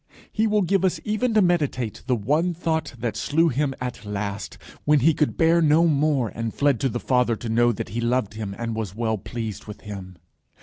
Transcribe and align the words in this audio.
He 0.31 0.47
will 0.47 0.63
give 0.63 0.83
us 0.83 0.99
even 1.05 1.35
to 1.35 1.43
meditate 1.43 2.01
the 2.07 2.15
one 2.15 2.55
thought 2.55 2.95
that 2.97 3.15
slew 3.15 3.49
him 3.49 3.75
at 3.79 4.03
last, 4.03 4.57
when 4.83 5.01
he 5.01 5.13
could 5.13 5.37
bear 5.37 5.61
no 5.61 5.85
more, 5.85 6.29
and 6.29 6.51
fled 6.55 6.79
to 6.79 6.89
the 6.89 6.99
Father 6.99 7.35
to 7.35 7.49
know 7.49 7.71
that 7.71 7.89
he 7.89 8.01
loved 8.01 8.33
him, 8.33 8.55
and 8.57 8.73
was 8.73 8.95
well 8.95 9.19
pleased 9.19 9.65
with 9.65 9.81
him. 9.81 10.15